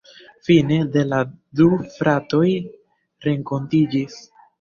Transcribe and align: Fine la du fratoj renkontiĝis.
Fine 0.45 0.77
la 1.11 1.19
du 1.59 1.67
fratoj 1.97 2.47
renkontiĝis. 3.27 4.19